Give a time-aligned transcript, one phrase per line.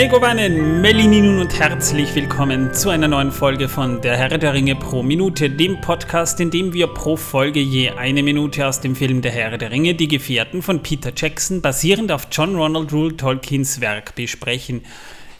[0.00, 5.02] Megowannen, Melininun und herzlich willkommen zu einer neuen Folge von Der Herr der Ringe pro
[5.02, 9.32] Minute, dem Podcast, in dem wir pro Folge je eine Minute aus dem Film Der
[9.32, 14.14] Herr der Ringe, die Gefährten von Peter Jackson, basierend auf John Ronald Rule Tolkiens Werk
[14.14, 14.84] besprechen.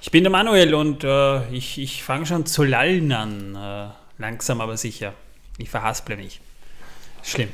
[0.02, 4.60] Ich bin der Manuel und äh, ich, ich fange schon zu lallen an, äh, langsam
[4.60, 5.14] aber sicher.
[5.58, 6.40] Ich verhasple mich.
[7.22, 7.50] Schlimm.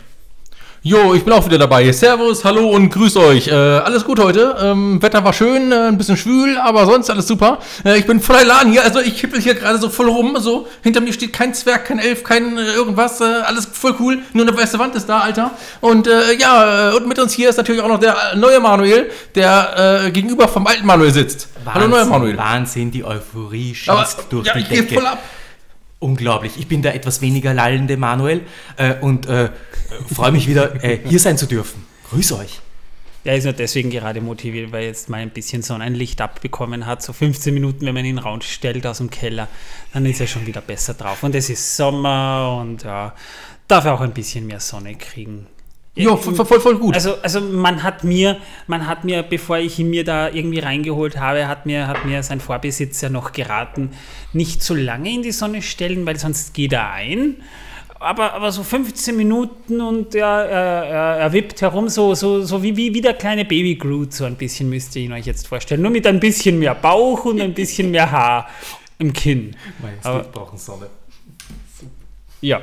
[0.86, 1.90] Jo, ich bin auch wieder dabei.
[1.92, 3.48] Servus, hallo und grüß euch.
[3.48, 4.54] Äh, alles gut heute.
[4.60, 7.58] Ähm, Wetter war schön, äh, ein bisschen schwül, aber sonst alles super.
[7.86, 10.36] Äh, ich bin voll Elan hier, also ich hippel hier gerade so voll rum.
[10.40, 13.22] So hinter mir steht kein Zwerg, kein Elf, kein äh, irgendwas.
[13.22, 14.18] Äh, alles voll cool.
[14.34, 15.52] Nur eine weiße Wand ist da, Alter.
[15.80, 20.10] Und äh, ja, und mit uns hier ist natürlich auch noch der neue Manuel, der
[20.12, 21.48] gegenüber vom alten Manuel sitzt.
[21.64, 22.36] Wahnsinn, hallo, neuer Manuel.
[22.36, 24.96] Wahnsinn, die Euphorie schießt aber, durch ja, die Decke.
[24.96, 25.18] Voll ab.
[26.04, 26.52] Unglaublich.
[26.58, 28.42] Ich bin der etwas weniger lallende Manuel
[29.00, 29.26] und
[30.12, 31.86] freue mich wieder, äh, hier sein zu dürfen.
[32.10, 32.60] Grüß euch.
[33.24, 37.02] Er ist nur deswegen gerade motiviert, weil jetzt mal ein bisschen Sonnenlicht abbekommen hat.
[37.02, 39.48] So 15 Minuten, wenn man ihn rausstellt aus dem Keller,
[39.94, 41.22] dann ist er schon wieder besser drauf.
[41.22, 43.14] Und es ist Sommer und ja,
[43.66, 45.46] darf er auch ein bisschen mehr Sonne kriegen.
[45.96, 46.94] Ja, voll, voll, voll, gut.
[46.94, 51.18] Also, also man hat mir, man hat mir, bevor ich ihn mir da irgendwie reingeholt
[51.18, 53.90] habe, hat mir, hat mir sein Vorbesitzer noch geraten,
[54.32, 57.36] nicht zu lange in die Sonne stellen, weil sonst geht er ein
[58.04, 62.62] aber, aber so 15 Minuten und ja, er, er, er wippt herum, so, so, so
[62.62, 65.48] wie, wie, wie der kleine Baby Groot, so ein bisschen müsst ihr ihn euch jetzt
[65.48, 65.82] vorstellen.
[65.82, 68.48] Nur mit ein bisschen mehr Bauch und ein bisschen mehr Haar
[68.98, 69.56] im Kinn.
[69.80, 70.88] Majestät brauchen Sonne.
[72.40, 72.60] Ja.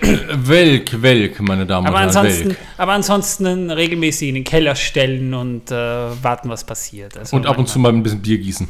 [0.00, 2.26] Welk, Welk, meine Damen aber und Herren.
[2.26, 7.16] Ansonsten, aber ansonsten regelmäßig in den Keller stellen und äh, warten, was passiert.
[7.16, 8.68] Also und ab und zu mal ein bisschen Bier gießen.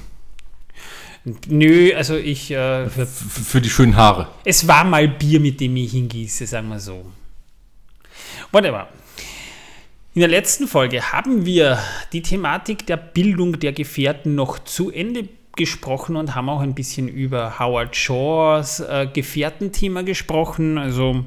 [1.48, 2.50] Nö, also ich.
[2.50, 4.28] Äh, für, für, die schönen Haare.
[4.44, 7.04] Es war mal Bier, mit dem ich hingieße, sagen wir so.
[8.52, 8.88] Whatever.
[10.14, 11.78] In der letzten Folge haben wir
[12.12, 17.08] die Thematik der Bildung der Gefährten noch zu Ende gesprochen und haben auch ein bisschen
[17.08, 20.78] über Howard Shaws äh, Gefährtenthema gesprochen.
[20.78, 21.24] Also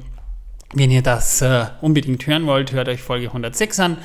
[0.72, 3.98] wenn ihr das äh, unbedingt hören wollt, hört euch Folge 106 an.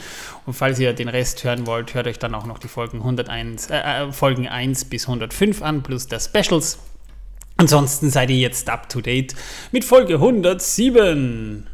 [0.45, 3.69] Und falls ihr den Rest hören wollt, hört euch dann auch noch die Folgen, 101,
[3.69, 6.79] äh, äh Folgen 1 bis 105 an, plus der Specials.
[7.57, 9.35] Ansonsten seid ihr jetzt up to date
[9.71, 11.67] mit Folge 107.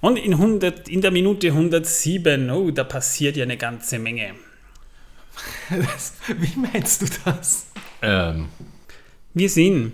[0.00, 4.34] Und in, 100, in der Minute 107, oh, da passiert ja eine ganze Menge.
[5.68, 7.66] Das, wie meinst du das?
[8.02, 8.48] Ähm.
[9.34, 9.92] Wir sehen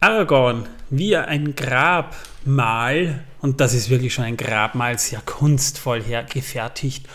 [0.00, 7.06] Aragorn, wie er ein Grabmal, und das ist wirklich schon ein Grabmal, sehr kunstvoll hergefertigt,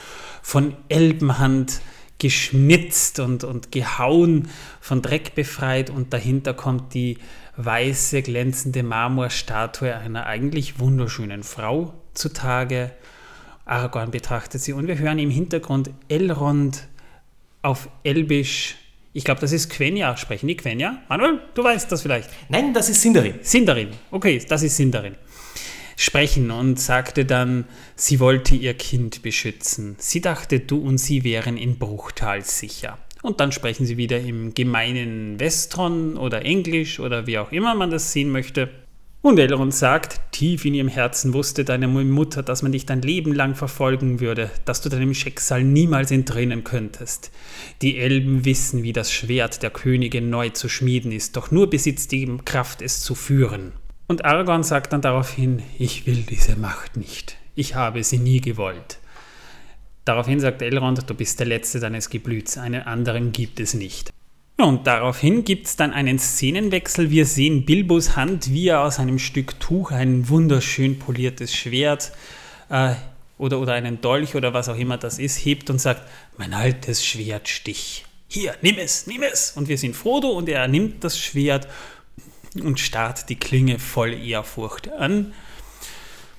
[0.42, 1.82] von Elbenhand
[2.18, 4.50] geschnitzt und, und gehauen,
[4.80, 7.18] von Dreck befreit und dahinter kommt die
[7.58, 12.92] weiße, glänzende Marmorstatue einer eigentlich wunderschönen Frau zutage.
[13.66, 16.88] Aragorn betrachtet sie und wir hören im Hintergrund Elrond
[17.62, 18.76] auf Elbisch
[19.14, 20.16] ich glaube, das ist Quenya.
[20.16, 21.02] Sprechen die Quenya?
[21.10, 22.30] Manuel, du weißt das vielleicht.
[22.48, 23.36] Nein, das ist Sindarin.
[23.42, 23.90] Sindarin.
[24.10, 25.16] Okay, das ist Sindarin.
[25.98, 29.98] Sprechen und sagte dann, sie wollte ihr Kind beschützen.
[30.00, 32.98] Sie dachte, du und sie wären in Bruchtal sicher.
[33.22, 37.92] Und dann sprechen sie wieder im gemeinen Westron oder Englisch oder wie auch immer man
[37.92, 38.70] das sehen möchte.
[39.24, 43.34] Und Elrond sagt, tief in ihrem Herzen wusste deine Mutter, dass man dich dein Leben
[43.34, 47.30] lang verfolgen würde, dass du deinem Schicksal niemals entrinnen könntest.
[47.84, 52.12] Die Elben wissen, wie das Schwert der Könige neu zu schmieden ist, doch nur besitzt
[52.12, 53.74] die Kraft, es zu führen.
[54.08, 57.38] Und Aragorn sagt dann daraufhin, ich will diese Macht nicht.
[57.54, 58.98] Ich habe sie nie gewollt.
[60.04, 64.12] Daraufhin sagt Elrond, du bist der Letzte deines Geblüts, einen anderen gibt es nicht.
[64.64, 67.10] Und daraufhin gibt es dann einen Szenenwechsel.
[67.10, 72.12] Wir sehen Bilbos Hand, wie er aus einem Stück Tuch ein wunderschön poliertes Schwert
[72.70, 72.94] äh,
[73.38, 76.04] oder, oder einen Dolch oder was auch immer das ist, hebt und sagt,
[76.38, 78.06] mein altes Schwert Stich.
[78.28, 79.52] Hier, nimm es, nimm es.
[79.52, 81.68] Und wir sehen Frodo und er nimmt das Schwert
[82.62, 85.34] und starrt die Klinge voll Ehrfurcht an,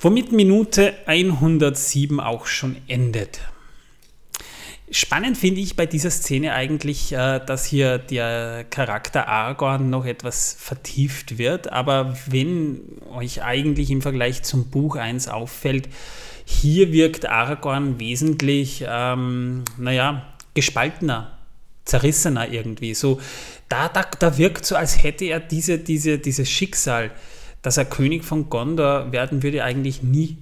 [0.01, 3.41] womit Minute 107 auch schon endet.
[4.95, 10.55] Spannend finde ich bei dieser Szene eigentlich, äh, dass hier der Charakter Aragorn noch etwas
[10.59, 11.73] vertieft wird.
[11.73, 12.79] Aber wenn
[13.11, 15.89] euch eigentlich im Vergleich zum Buch 1 auffällt,
[16.45, 21.39] hier wirkt Aragorn wesentlich, ähm, naja, gespaltener,
[21.87, 22.93] zerrissener irgendwie.
[22.93, 23.19] So,
[23.71, 27.13] da, da, da wirkt so, als hätte er diese, diese, dieses Schicksal,
[27.63, 30.37] dass er König von Gondor werden würde, eigentlich nie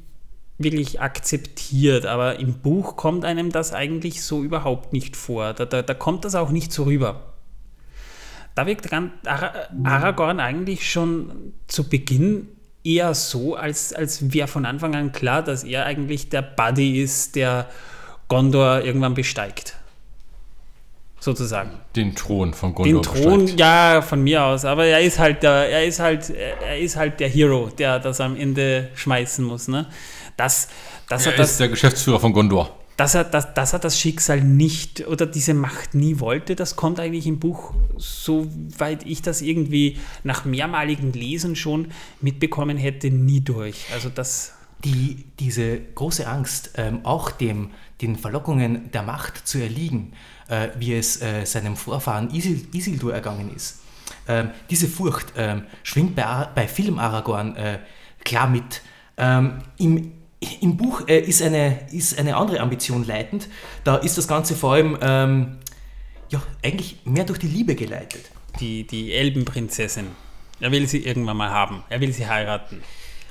[0.63, 5.55] wirklich akzeptiert, aber im Buch kommt einem das eigentlich so überhaupt nicht vor.
[5.55, 7.35] Da, da, da kommt das auch nicht so rüber.
[8.55, 8.89] Da wirkt
[9.85, 12.49] Aragorn eigentlich schon zu Beginn
[12.85, 17.37] eher so, als, als wäre von Anfang an klar, dass er eigentlich der Buddy ist,
[17.37, 17.69] der
[18.29, 19.77] Gondor irgendwann besteigt.
[21.21, 21.71] sozusagen.
[21.97, 23.03] Den Thron von Gondor.
[23.03, 23.61] Den Thron, besteigt.
[23.61, 24.65] ja, von mir aus.
[24.65, 28.21] Aber er ist halt der, er ist halt, er ist halt der Hero, der das
[28.21, 29.69] am Ende schmeißen muss.
[29.69, 29.87] Ne?
[30.41, 30.69] Das,
[31.07, 32.75] das er das, ist der Geschäftsführer von Gondor.
[32.97, 36.99] Dass er, dass, dass er das Schicksal nicht oder diese Macht nie wollte, das kommt
[36.99, 41.89] eigentlich im Buch, soweit ich das irgendwie nach mehrmaligen Lesen schon
[42.23, 43.85] mitbekommen hätte, nie durch.
[43.93, 44.53] Also das
[44.83, 47.71] die, diese große Angst, ähm, auch dem,
[48.01, 50.15] den Verlockungen der Macht zu erliegen,
[50.49, 53.81] äh, wie es äh, seinem Vorfahren Isil, Isildur ergangen ist.
[54.27, 57.79] Ähm, diese Furcht ähm, schwingt bei, bei Film Aragorn äh,
[58.25, 58.81] klar mit.
[59.19, 60.13] Ähm, Im,
[60.61, 63.49] Im Buch äh, ist, eine, ist eine andere Ambition leitend.
[63.85, 65.59] Da ist das Ganze vor allem ähm,
[66.31, 68.31] ja, eigentlich mehr durch die Liebe geleitet.
[68.59, 70.07] Die, die Elbenprinzessin.
[70.61, 71.83] Er will sie irgendwann mal haben.
[71.91, 72.83] Er will sie heiraten.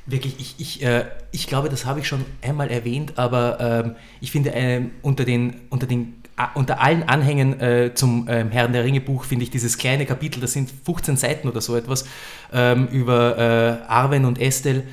[0.06, 4.32] Wirklich, ich, ich, äh, ich glaube, das habe ich schon einmal erwähnt, aber ähm, ich
[4.32, 8.84] finde, äh, unter, den, unter, den, äh, unter allen Anhängen äh, zum ähm, Herrn der
[8.84, 12.06] Ringe Buch finde ich dieses kleine Kapitel, das sind 15 Seiten oder so etwas,
[12.52, 14.84] ähm, über äh, Arwen und Estelle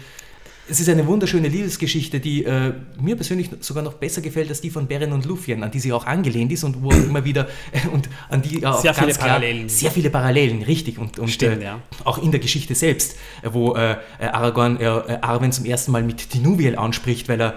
[0.69, 4.71] es ist eine wunderschöne Liebesgeschichte, die äh, mir persönlich sogar noch besser gefällt als die
[4.71, 7.87] von Beren und Lufien, an die sie auch angelehnt ist und wo immer wieder äh,
[7.89, 9.69] und an die äh, sehr viele Parallelen.
[9.69, 10.99] Sehr viele Parallelen, richtig.
[10.99, 11.81] Und, und Stimmt, äh, ja.
[12.05, 14.79] auch in der Geschichte selbst, äh, wo Aragorn
[15.21, 17.55] Arwen zum ersten Mal mit Tinuviel anspricht, weil er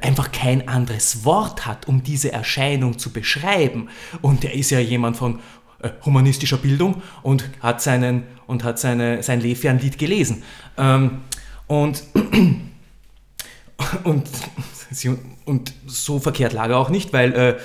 [0.00, 3.88] einfach kein anderes Wort hat, um diese Erscheinung zu beschreiben.
[4.20, 5.40] Und er ist ja jemand von
[6.04, 10.42] humanistischer Bildung und hat seinen und hat seine, sein Lefian-Lied gelesen.
[10.76, 11.22] Ähm,
[11.66, 12.02] und,
[14.04, 14.28] und,
[15.44, 17.56] und so verkehrt lag er auch nicht, weil äh,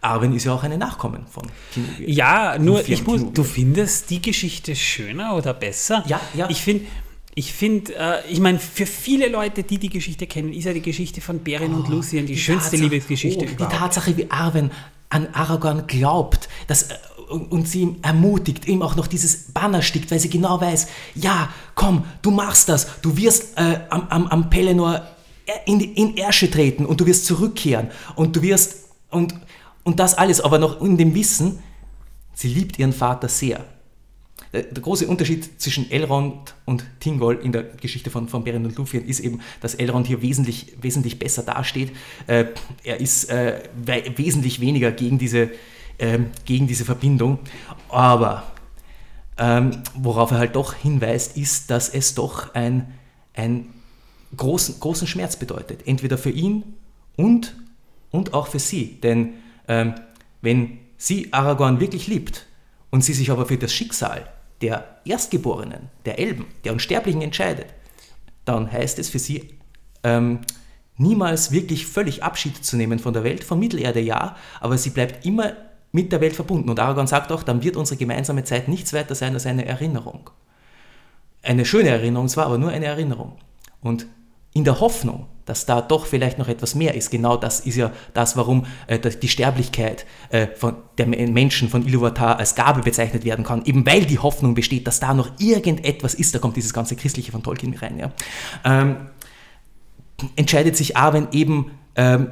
[0.00, 2.10] Arwen ist ja auch eine Nachkommen von Tinuviel.
[2.10, 6.04] Ja, nur ich muss, du findest die Geschichte schöner oder besser?
[6.06, 6.48] Ja, ja.
[6.50, 6.86] Ich finde,
[7.34, 10.82] ich finde, äh, ich meine, für viele Leute, die die Geschichte kennen, ist ja die
[10.82, 13.72] Geschichte von Beren oh, und Lucien die, die schönste Tatsache, Liebesgeschichte oh, überhaupt.
[13.72, 14.70] Die Tatsache, wie Arwen
[15.10, 16.94] an Aragorn glaubt, dass äh,
[17.28, 22.04] und, sie ermutigt, ihm auch noch dieses Banner stickt, weil sie genau weiß, ja, komm,
[22.22, 25.06] du machst das, du wirst äh, am, am, am Pelennor
[25.66, 29.34] in, in Ärsche treten und du wirst zurückkehren und du wirst, und,
[29.84, 31.58] und das alles, aber noch in dem Wissen,
[32.34, 33.64] sie liebt ihren Vater sehr.
[34.52, 38.76] Der, der große Unterschied zwischen Elrond und Tingol in der Geschichte von, von Beren und
[38.76, 41.92] Lúthien ist eben, dass Elrond hier wesentlich, wesentlich besser dasteht.
[42.26, 42.46] Äh,
[42.82, 43.60] er ist äh,
[44.16, 45.50] wesentlich weniger gegen diese,
[45.98, 47.38] ähm, gegen diese Verbindung.
[47.88, 48.44] Aber
[49.38, 53.74] ähm, worauf er halt doch hinweist, ist, dass es doch einen
[54.36, 55.86] großen, großen Schmerz bedeutet.
[55.86, 56.74] Entweder für ihn
[57.16, 57.54] und,
[58.10, 59.00] und auch für sie.
[59.00, 59.34] Denn
[59.68, 59.94] ähm,
[60.40, 62.46] wenn sie Aragorn wirklich liebt
[62.90, 64.28] und sie sich aber für das Schicksal
[64.60, 67.66] der Erstgeborenen, der Elben, der Unsterblichen entscheidet,
[68.44, 69.54] dann heißt es für sie,
[70.02, 70.40] ähm,
[70.96, 75.24] niemals wirklich völlig Abschied zu nehmen von der Welt, von Mittelerde ja, aber sie bleibt
[75.24, 75.52] immer
[75.92, 76.68] mit der Welt verbunden.
[76.68, 80.30] Und Aragorn sagt auch, dann wird unsere gemeinsame Zeit nichts weiter sein als eine Erinnerung.
[81.42, 83.36] Eine schöne Erinnerung zwar, aber nur eine Erinnerung.
[83.80, 84.06] Und
[84.54, 87.10] in der Hoffnung, dass da doch vielleicht noch etwas mehr ist.
[87.10, 92.38] Genau das ist ja das, warum äh, die Sterblichkeit äh, von der Menschen von Iluvatar
[92.38, 96.34] als Gabe bezeichnet werden kann, eben weil die Hoffnung besteht, dass da noch irgendetwas ist.
[96.34, 97.98] Da kommt dieses ganze Christliche von Tolkien rein.
[97.98, 98.12] Ja.
[98.64, 98.96] Ähm,
[100.36, 102.28] entscheidet sich Arwen eben ähm,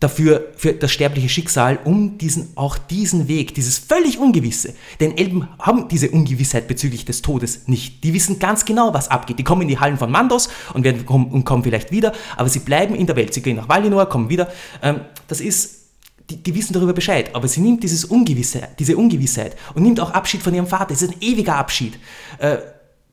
[0.00, 4.74] dafür, für das sterbliche Schicksal, um diesen, auch diesen Weg, dieses völlig Ungewisse.
[5.00, 8.04] Denn Elben haben diese Ungewissheit bezüglich des Todes nicht.
[8.04, 9.38] Die wissen ganz genau, was abgeht.
[9.38, 12.60] Die kommen in die Hallen von Mandos und, werden, und kommen vielleicht wieder, aber sie
[12.60, 13.34] bleiben in der Welt.
[13.34, 14.48] Sie gehen nach Valinor, kommen wieder.
[14.82, 15.84] Ähm, das ist
[16.30, 20.10] die, die, wissen darüber Bescheid, aber sie nimmt dieses Ungewisse, diese Ungewissheit und nimmt auch
[20.10, 20.94] Abschied von ihrem Vater.
[20.94, 21.98] Es ist ein ewiger Abschied.
[22.38, 22.58] Äh,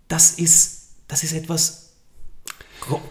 [0.07, 1.89] das, ist, das ist etwas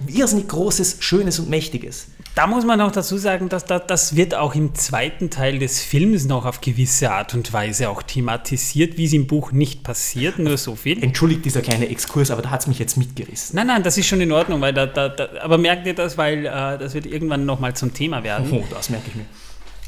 [0.06, 2.06] irrsinnig Großes, Schönes und Mächtiges.
[2.34, 5.82] Da muss man auch dazu sagen, dass da, das wird auch im zweiten Teil des
[5.82, 10.38] Films noch auf gewisse Art und Weise auch thematisiert, wie es im Buch nicht passiert,
[10.38, 11.02] nur so viel.
[11.02, 13.56] Entschuldigt dieser kleine Exkurs, aber da hat es mich jetzt mitgerissen.
[13.56, 16.16] Nein, nein, das ist schon in Ordnung, weil da, da, da aber merkt ihr das,
[16.16, 18.48] weil äh, das wird irgendwann nochmal zum Thema werden.
[18.52, 19.26] Oh, das merke ich mir.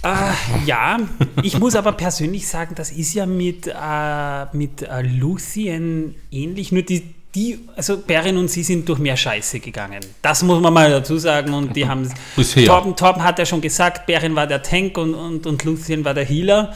[0.05, 0.99] Äh, ja,
[1.45, 6.83] ich muss aber persönlich sagen, das ist ja mit, äh, mit äh, Lucien ähnlich, nur
[6.83, 10.01] die, die, also Beren und sie sind durch mehr Scheiße gegangen.
[10.21, 11.55] Das muss man mal dazu sagen.
[11.55, 12.09] Und die haben.
[12.37, 12.67] Bisher.
[12.67, 16.15] Torben, Torben hat ja schon gesagt, Beren war der Tank und, und, und Lucien war
[16.15, 16.75] der Healer.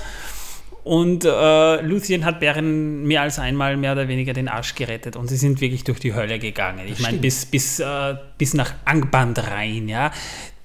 [0.83, 5.17] Und äh, Lucien hat Beren mehr als einmal mehr oder weniger den Arsch gerettet.
[5.17, 6.87] Und sie sind wirklich durch die Hölle gegangen.
[6.87, 10.13] Ich meine, bis, bis, äh, bis nach Angband rein, ja.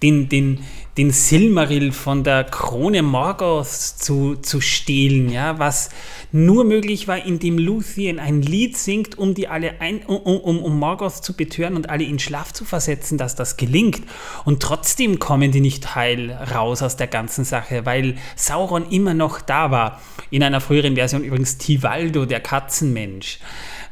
[0.04, 0.60] Den, den,
[0.98, 5.90] den Silmaril von der Krone Morgoths zu, zu stehlen, ja, was
[6.34, 10.78] nur möglich war, indem Luthien ein Lied singt, um die alle ein, um, um, um
[10.78, 14.02] Morgoth zu betören und alle in Schlaf zu versetzen, dass das gelingt.
[14.44, 19.40] Und trotzdem kommen die nicht heil raus aus der ganzen Sache, weil Sauron immer noch
[19.40, 20.02] da war.
[20.30, 23.40] In einer früheren Version übrigens Tivaldo, der Katzenmensch.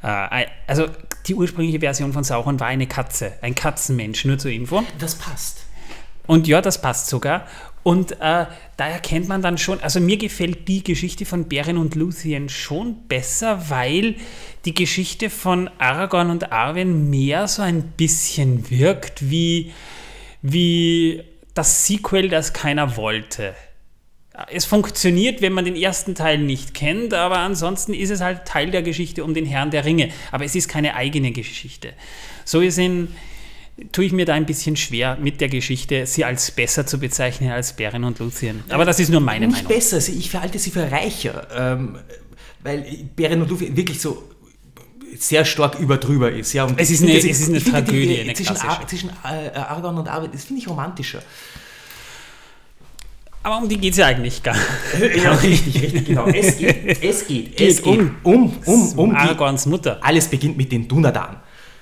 [0.04, 0.88] Äh, also
[1.28, 4.84] die ursprüngliche Version von Sauron war eine Katze, ein Katzenmensch, nur zur Info.
[5.00, 5.69] Das passt.
[6.28, 7.48] Und ja, das passt sogar.
[7.82, 8.46] Und äh,
[8.78, 13.08] da erkennt man dann schon, also mir gefällt die Geschichte von Beren und Luthien schon
[13.08, 14.16] besser, weil
[14.66, 19.72] die Geschichte von Aragorn und Arwen mehr so ein bisschen wirkt wie,
[20.42, 21.24] wie
[21.54, 23.56] das Sequel, das keiner wollte
[24.52, 28.72] es funktioniert, wenn man den ersten Teil nicht kennt, aber ansonsten ist es halt Teil
[28.72, 30.10] der Geschichte um den Herrn der Ringe.
[30.32, 31.94] Aber es ist keine eigene Geschichte.
[32.46, 33.10] So gesehen
[33.92, 37.52] tue ich mir da ein bisschen schwer mit der Geschichte, sie als besser zu bezeichnen
[37.52, 38.64] als Beren und Luthien.
[38.70, 39.70] Aber das ist nur meine nicht Meinung.
[39.70, 41.98] Nicht besser, ich verhalte sie für reicher, ähm,
[42.64, 44.30] weil Beren und Luthien wirklich so
[45.18, 46.54] sehr stark überdrüber ist.
[46.54, 49.98] Ja, es, ist eine, es ist eine Tragödie, die, eine zwischen, Ar zwischen äh, Aragorn
[49.98, 51.22] und Arwen, das finde ich romantischer.
[53.42, 55.24] Aber um die geht es ja eigentlich gar nicht.
[55.24, 56.28] ja, richtig, richtig, genau.
[56.28, 59.98] Es geht, es geht, geht es geht um, um, um, um Aragorns Mutter.
[60.02, 61.38] Alles beginnt mit den Dunadan,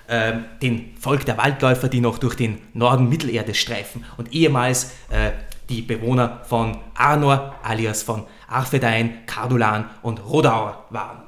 [0.08, 5.32] äh, den Volk der Waldläufer, die noch durch den Norden Mittelerde streifen und ehemals äh,
[5.70, 11.24] die Bewohner von Arnor, alias von Arthedain, Cardulan und Rodaur waren.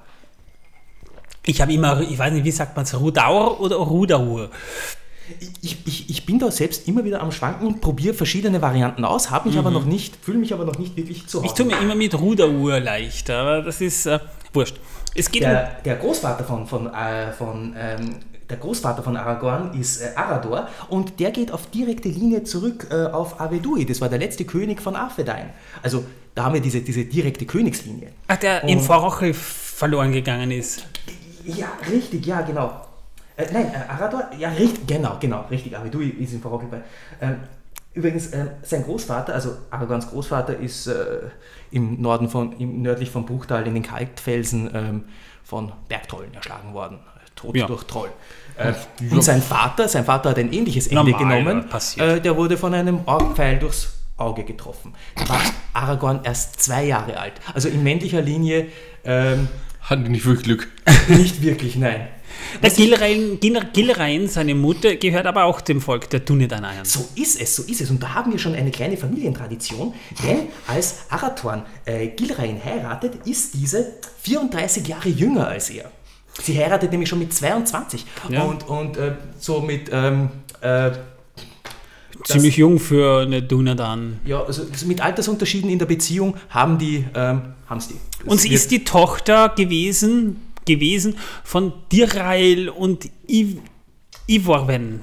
[1.45, 4.49] Ich habe immer, ich weiß nicht, wie sagt man es, Rudaur oder Rudaur?
[5.61, 9.29] ich, ich, ich bin da selbst immer wieder am Schwanken und probiere verschiedene Varianten aus,
[9.29, 9.65] habe mich mhm.
[9.65, 11.47] aber noch nicht, fühle mich aber noch nicht wirklich zu Hause.
[11.47, 14.19] Ich tue mir immer mit Ruderuhr leicht, aber das ist äh,
[14.53, 14.77] wurscht.
[15.15, 18.15] Es geht der, um der Großvater von, von, äh, von ähm,
[18.49, 23.05] der Großvater von Aragorn ist äh, Arador und der geht auf direkte Linie zurück äh,
[23.05, 23.85] auf Avedui.
[23.85, 25.49] Das war der letzte König von Arthedain.
[25.83, 26.03] Also
[26.33, 28.11] da haben wir diese, diese direkte Königslinie.
[28.27, 30.87] Ach, der und, in Vorroche verloren gegangen ist.
[31.45, 32.85] Ja, richtig, ja, genau.
[33.37, 36.81] Äh, nein, äh, Arador, ja, richtig, genau, genau, richtig, Avidu ist in verrockelt bei.
[37.21, 37.35] Ähm,
[37.93, 41.21] übrigens, äh, sein Großvater, also Aragorns Großvater, ist äh,
[41.71, 45.03] im Norden von, im, nördlich vom Bruchtal in den Kaltfelsen ähm,
[45.43, 46.99] von Bergtrollen erschlagen worden.
[47.39, 47.67] Tod ja.
[47.67, 48.09] durch Troll.
[48.57, 48.73] Äh,
[49.09, 51.65] und sein Vater, sein Vater hat ein ähnliches Ende Normal, genommen.
[51.97, 54.93] Äh, der wurde von einem Orgpfeil durchs Auge getroffen.
[55.15, 55.41] Da war
[55.73, 57.33] Aragorn erst zwei Jahre alt.
[57.53, 58.67] Also in männlicher Linie.
[59.05, 59.47] Ähm,
[59.81, 60.67] Hatten die nicht wirklich Glück?
[61.07, 62.07] Nicht wirklich, nein.
[62.61, 63.39] Der Gilrain,
[63.73, 67.81] Gilrain, seine Mutter, gehört aber auch dem Volk der Dunedain So ist es, so ist
[67.81, 67.89] es.
[67.89, 69.93] Und da haben wir schon eine kleine Familientradition,
[70.23, 75.91] denn als Arathorn äh, Gilrain heiratet, ist diese 34 Jahre jünger als er.
[76.41, 78.43] Sie heiratet nämlich schon mit 22 ja.
[78.43, 79.89] und, und äh, so mit...
[79.91, 80.29] Ähm,
[80.61, 80.91] äh,
[82.25, 84.19] Ziemlich jung für eine Dunedain.
[84.25, 87.95] Ja, also mit Altersunterschieden in der Beziehung haben die, ähm, sie.
[88.25, 90.35] Und sie ist die Tochter gewesen
[90.69, 93.57] gewesen von Dirail und Iv
[94.27, 95.01] Ivorven.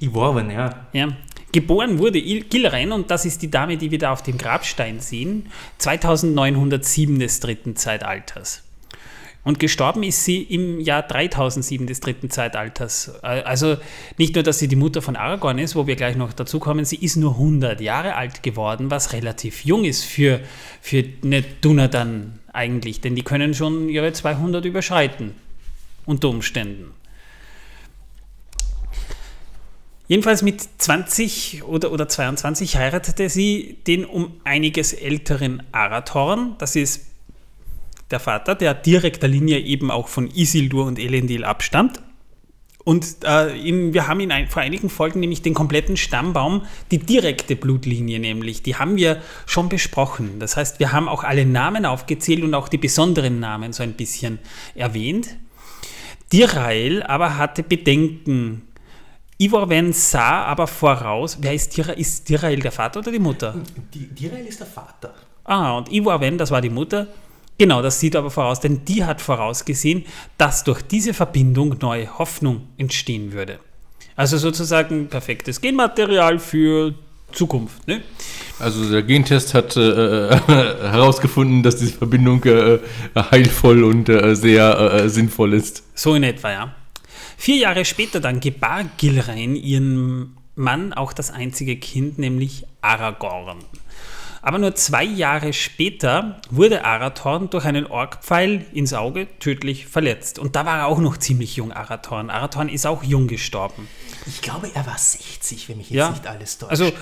[0.00, 0.86] Ivorven, ja.
[0.92, 1.08] ja.
[1.52, 5.46] Geboren wurde Gilren, und das ist die Dame, die wir da auf dem Grabstein sehen,
[5.78, 8.62] 2907 des dritten Zeitalters.
[9.46, 13.22] Und gestorben ist sie im Jahr 3007 des dritten Zeitalters.
[13.22, 13.76] Also
[14.18, 16.84] nicht nur, dass sie die Mutter von Aragorn ist, wo wir gleich noch dazu kommen,
[16.84, 20.40] sie ist nur 100 Jahre alt geworden, was relativ jung ist für,
[20.80, 25.36] für eine Dunadan eigentlich, denn die können schon ihre 200 überschreiten,
[26.06, 26.92] unter Umständen.
[30.08, 36.56] Jedenfalls mit 20 oder, oder 22 heiratete sie den um einiges älteren Arathorn.
[36.58, 37.15] Das ist
[38.10, 42.00] der Vater, der direkter Linie eben auch von Isildur und Elendil abstammt.
[42.84, 46.98] Und äh, in, wir haben in ein, vor einigen Folgen nämlich den kompletten Stammbaum, die
[46.98, 50.38] direkte Blutlinie nämlich, die haben wir schon besprochen.
[50.38, 53.94] Das heißt, wir haben auch alle Namen aufgezählt und auch die besonderen Namen so ein
[53.94, 54.38] bisschen
[54.76, 55.36] erwähnt.
[56.32, 58.62] Dirael aber hatte Bedenken.
[59.36, 61.98] Ivorven sah aber voraus, wer ist Dirael?
[61.98, 63.56] Ist Dirael der Vater oder die Mutter?
[63.92, 65.12] Dirael ist der Vater.
[65.42, 67.08] Ah, und Ivorven, das war die Mutter,
[67.58, 70.04] Genau, das sieht aber voraus, denn die hat vorausgesehen,
[70.36, 73.58] dass durch diese Verbindung neue Hoffnung entstehen würde.
[74.14, 76.94] Also sozusagen perfektes Genmaterial für
[77.32, 77.86] Zukunft.
[77.86, 78.02] Ne?
[78.58, 82.78] Also der Gentest hat äh, äh herausgefunden, dass diese Verbindung äh,
[83.14, 85.82] heilvoll und äh, sehr äh, sinnvoll ist.
[85.94, 86.74] So in etwa, ja.
[87.36, 93.58] Vier Jahre später dann gebar Gilrain ihren Mann auch das einzige Kind, nämlich Aragorn.
[94.46, 100.38] Aber nur zwei Jahre später wurde Arathorn durch einen Orkpfeil ins Auge tödlich verletzt.
[100.38, 102.30] Und da war er auch noch ziemlich jung, Arathorn.
[102.30, 103.88] Arathorn ist auch jung gestorben.
[104.24, 106.10] Ich glaube, er war 60, wenn mich jetzt Ja.
[106.10, 106.70] nicht alles täuscht.
[106.70, 106.92] Also,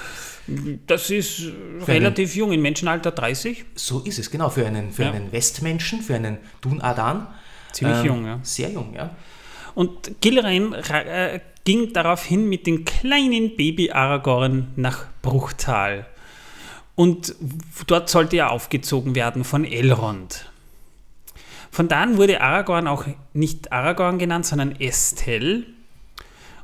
[0.87, 1.43] das ist
[1.87, 3.67] relativ jung, im Menschenalter 30.
[3.75, 4.49] so ist es, genau.
[4.49, 5.11] Für einen, für Ja.
[5.13, 7.27] einen Westmenschen, für einen Dun-Adan.
[7.73, 8.41] Ziemlich jung, ja.
[8.43, 9.11] Sehr jung, ja.
[9.75, 16.07] Und Gilrain ra- äh, ging daraufhin mit dem kleinen Baby Aragorn nach Bruchtal.
[16.95, 17.35] Und
[17.87, 20.51] dort sollte er aufgezogen werden von Elrond.
[21.71, 25.67] Von da an wurde Aragorn auch nicht Aragorn genannt, sondern Estel.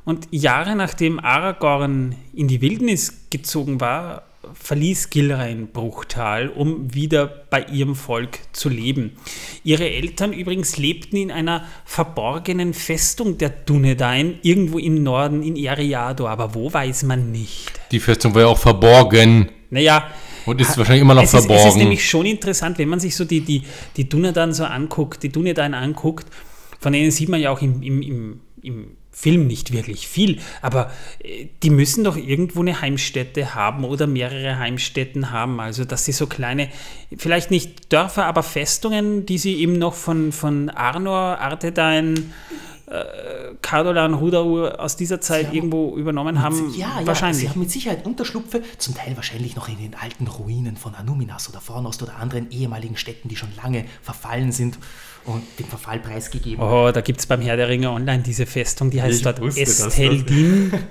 [0.05, 4.23] Und Jahre nachdem Aragorn in die Wildnis gezogen war,
[4.53, 9.17] verließ Gilrain Bruchtal, um wieder bei ihrem Volk zu leben.
[9.65, 16.29] Ihre Eltern übrigens lebten in einer verborgenen Festung der Dunedain, irgendwo im Norden in Eriador,
[16.29, 17.80] aber wo weiß man nicht.
[17.91, 19.49] Die Festung war ja auch verborgen.
[19.69, 20.09] Naja,
[20.45, 21.79] und ist wahrscheinlich immer noch es ist, es ist verborgen.
[21.79, 23.63] nämlich schon interessant, wenn man sich so die, die,
[23.95, 26.27] die Dunedain so anguckt, die Dunedain anguckt,
[26.79, 30.91] von denen sieht man ja auch im, im, im, im Film nicht wirklich viel, aber
[31.23, 36.13] äh, die müssen doch irgendwo eine Heimstätte haben oder mehrere Heimstätten haben, also dass sie
[36.13, 36.69] so kleine,
[37.17, 42.33] vielleicht nicht Dörfer, aber Festungen, die sie eben noch von, von Arnor, Artedain,
[42.91, 47.41] äh, Cardolan, Rudaur aus dieser Zeit haben- irgendwo übernommen haben, Ja, ja, wahrscheinlich.
[47.43, 51.47] sie haben mit Sicherheit Unterschlupfe, zum Teil wahrscheinlich noch in den alten Ruinen von Anuminas
[51.49, 54.77] oder Fornost oder anderen ehemaligen Städten, die schon lange verfallen sind
[55.25, 56.89] und den Verfall preisgegeben haben.
[56.89, 59.39] Oh, da gibt es beim Herr der Ringe online diese Festung, die heißt Ich dort
[59.57, 60.73] Esteldin.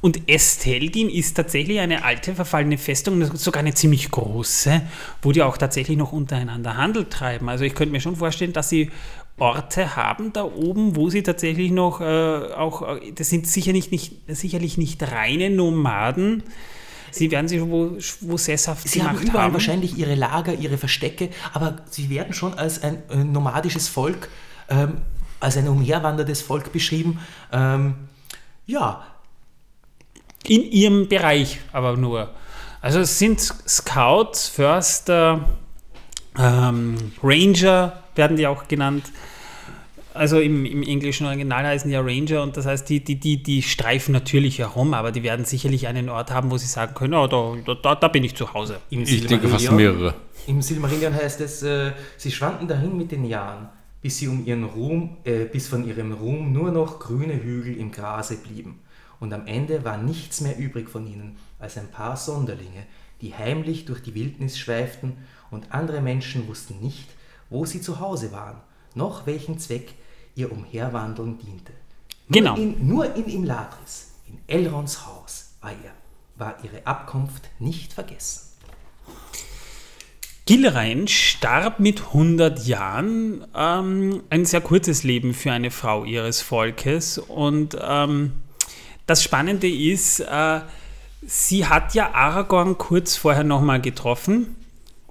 [0.00, 4.82] Und Esteldin ist tatsächlich eine alte, verfallene Festung, sogar eine ziemlich große,
[5.22, 7.48] wo die auch tatsächlich noch untereinander Handel treiben.
[7.48, 8.90] Also ich könnte mir schon vorstellen, dass sie
[9.38, 13.90] Orte haben da oben, wo sie tatsächlich noch äh, auch, äh, das sind sicher nicht,
[13.90, 16.44] nicht, sicherlich nicht reine Nomaden.
[17.10, 19.54] Sie werden sich wo, wo sesshaft Sie haben gemacht überall haben.
[19.54, 24.28] wahrscheinlich ihre Lager, ihre Verstecke, aber sie werden schon als ein äh, nomadisches Volk,
[24.68, 24.98] ähm,
[25.40, 27.20] als ein umherwanderndes Volk beschrieben.
[27.52, 27.94] Ähm,
[28.66, 29.04] ja,
[30.46, 32.30] In ihrem Bereich aber nur.
[32.80, 35.48] Also es sind Scouts, Förster,
[36.38, 39.10] ähm, Ranger werden die auch genannt.
[40.14, 43.42] Also im, im englischen Original heißen die ja Ranger und das heißt, die, die, die,
[43.42, 47.14] die streifen natürlich herum, aber die werden sicherlich einen Ort haben, wo sie sagen können,
[47.14, 48.78] oh, da, da, da bin ich zu Hause.
[48.90, 50.14] im ich denke fast Silmarillion- mehrere.
[50.46, 53.68] Im Silmarillion heißt es, äh, sie schwanden dahin mit den Jahren,
[54.02, 57.90] bis sie um ihren Ruhm, äh, bis von ihrem Ruhm nur noch grüne Hügel im
[57.90, 58.80] Grase blieben.
[59.18, 62.86] Und am Ende war nichts mehr übrig von ihnen als ein paar Sonderlinge,
[63.20, 65.16] die heimlich durch die Wildnis schweiften
[65.50, 67.08] und andere Menschen wussten nicht,
[67.50, 68.60] wo sie zu Hause waren,
[68.94, 69.94] noch welchen Zweck
[70.34, 71.72] ihr Umherwandeln diente.
[72.28, 72.56] Nur Genau.
[72.56, 75.90] In, nur in Imladris, in Elrons Haus, war, ihr,
[76.36, 78.40] war ihre Abkunft nicht vergessen.
[80.46, 87.16] Gilrain starb mit 100 Jahren, ähm, ein sehr kurzes Leben für eine Frau ihres Volkes.
[87.16, 88.34] Und ähm,
[89.06, 90.60] das Spannende ist, äh,
[91.26, 94.56] sie hat ja Aragorn kurz vorher nochmal getroffen.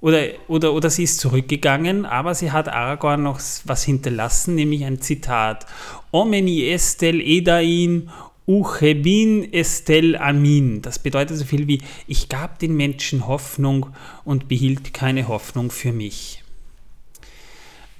[0.04, 5.00] Oder, oder, oder sie ist zurückgegangen, aber sie hat Aragorn noch was hinterlassen, nämlich ein
[5.00, 5.64] Zitat.
[6.10, 8.10] Omeni estel edain
[8.46, 10.82] uchebin estel amin.
[10.82, 13.86] Das bedeutet so viel wie, ich gab den Menschen Hoffnung
[14.26, 16.44] und behielt keine Hoffnung für mich.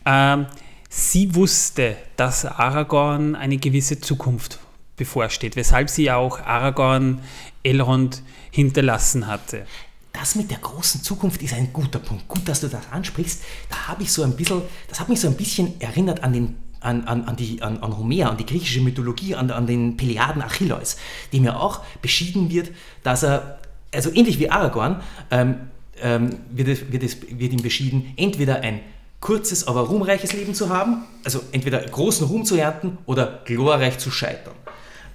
[0.04, 0.44] Ähm,
[0.90, 4.58] sie wusste, dass Aragorn eine gewisse Zukunft
[4.98, 7.22] bevorsteht, weshalb sie auch Aragorn
[7.62, 9.66] Elrond hinterlassen hatte.
[10.14, 12.28] Das mit der großen Zukunft ist ein guter Punkt.
[12.28, 13.42] Gut, dass du das ansprichst.
[13.68, 16.56] Da habe ich so ein bisschen, das hat mich so ein bisschen erinnert an den
[16.80, 20.42] an, an, an, die, an, an Homer, an die griechische Mythologie, an, an den Peleaden
[20.42, 20.96] Achilleus,
[21.32, 22.70] dem ja auch beschieden wird,
[23.02, 23.58] dass er,
[23.92, 25.60] also ähnlich wie Aragorn, ähm,
[26.02, 28.80] ähm, wird, es, wird, es, wird ihm beschieden, entweder ein
[29.20, 34.10] kurzes, aber ruhmreiches Leben zu haben, also entweder großen Ruhm zu ernten oder glorreich zu
[34.10, 34.54] scheitern.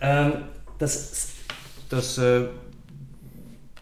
[0.02, 0.34] Ähm,
[0.80, 1.28] das
[1.90, 2.46] das äh,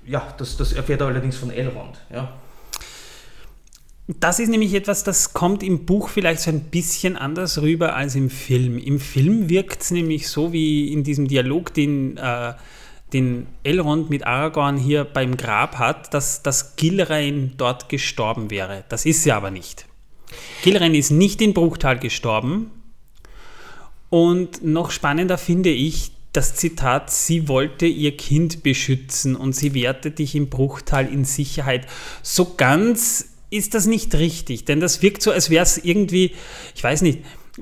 [0.07, 1.99] ja, das, das erfährt er allerdings von Elrond.
[2.11, 2.33] Ja.
[4.07, 8.15] Das ist nämlich etwas, das kommt im Buch vielleicht so ein bisschen anders rüber als
[8.15, 8.77] im Film.
[8.77, 12.53] Im Film wirkt es nämlich so wie in diesem Dialog, den, äh,
[13.11, 18.85] den Elrond mit Aragorn hier beim Grab hat, dass, dass Gilrain dort gestorben wäre.
[18.87, 19.85] Das ist sie aber nicht.
[20.63, 22.71] Gilrain ist nicht in Bruchtal gestorben.
[24.09, 30.11] Und noch spannender finde ich das Zitat, sie wollte ihr Kind beschützen und sie wehrte
[30.11, 31.87] dich im Bruchtal in Sicherheit.
[32.21, 36.35] So ganz ist das nicht richtig, denn das wirkt so, als wäre es irgendwie,
[36.75, 37.19] ich weiß nicht,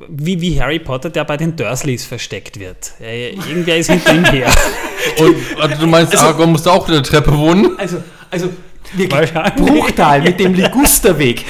[0.09, 2.91] wie, wie Harry Potter, der bei den Dursleys versteckt wird.
[2.99, 4.53] Äh, irgendwer ist hinter ihm her.
[5.19, 7.79] Und also, du meinst, Aragorn musste auch in der Treppe wohnen?
[7.79, 8.49] Also, also
[8.93, 11.45] Wirklich, Bruchtal mit dem Ligusterweg.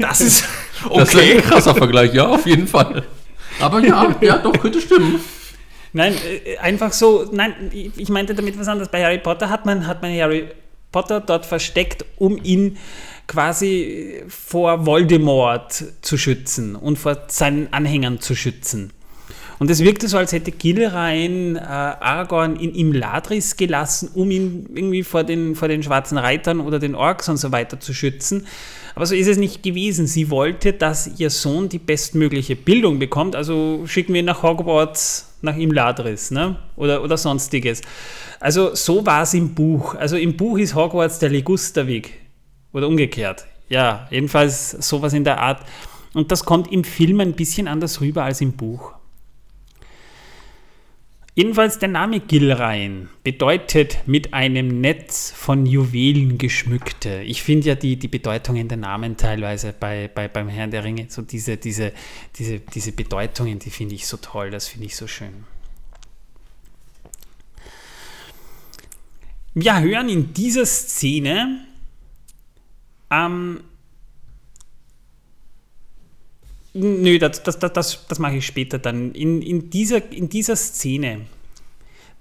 [0.00, 0.44] Das ist
[0.84, 0.98] okay.
[0.98, 3.04] Das ist ein krasser Vergleich, ja, auf jeden Fall.
[3.60, 5.20] Aber ja, ja, doch, könnte stimmen.
[5.92, 6.14] Nein,
[6.44, 8.90] äh, einfach so, nein, ich meinte damit was anderes.
[8.90, 10.48] Bei Harry Potter hat man, hat man Harry
[10.92, 12.76] Potter dort versteckt, um ihn
[13.26, 18.92] quasi vor Voldemort zu schützen und vor seinen Anhängern zu schützen.
[19.58, 25.02] Und es wirkte so, als hätte Gilrain äh, Aragorn in Imladris gelassen, um ihn irgendwie
[25.02, 28.46] vor den, vor den schwarzen Reitern oder den Orks und so weiter zu schützen.
[28.96, 30.06] Aber so ist es nicht gewesen.
[30.06, 33.36] Sie wollte, dass ihr Sohn die bestmögliche Bildung bekommt.
[33.36, 36.56] Also schicken wir ihn nach Hogwarts, nach Imladris ne?
[36.76, 37.82] oder, oder sonstiges.
[38.40, 39.94] Also so war es im Buch.
[39.96, 42.14] Also im Buch ist Hogwarts der Ligusterweg
[42.72, 43.44] oder umgekehrt.
[43.68, 45.60] Ja, jedenfalls sowas in der Art.
[46.14, 48.94] Und das kommt im Film ein bisschen anders rüber als im Buch.
[51.38, 57.20] Jedenfalls der Name Gilrain bedeutet mit einem Netz von Juwelen geschmückte.
[57.24, 61.08] Ich finde ja die, die Bedeutungen der Namen teilweise bei, bei, beim Herrn der Ringe,
[61.10, 61.92] so diese, diese,
[62.36, 65.44] diese, diese Bedeutungen, die finde ich so toll, das finde ich so schön.
[69.52, 71.66] Wir hören in dieser Szene
[73.10, 73.60] ähm,
[76.78, 79.12] Nö, das, das, das, das mache ich später dann.
[79.12, 81.22] In, in, dieser, in dieser Szene,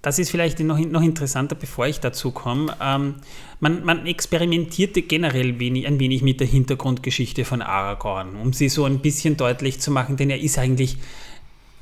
[0.01, 3.15] das ist vielleicht noch, noch interessanter, bevor ich dazu komme, ähm,
[3.59, 8.85] man, man experimentierte generell wenig, ein wenig mit der Hintergrundgeschichte von Aragorn, um sie so
[8.85, 10.97] ein bisschen deutlich zu machen, denn er ist eigentlich